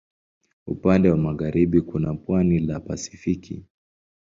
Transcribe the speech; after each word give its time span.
Upande 0.67 1.09
wa 1.09 1.17
magharibi 1.17 1.81
kuna 1.81 2.13
pwani 2.15 2.59
la 2.59 2.79
Pasifiki. 2.79 3.65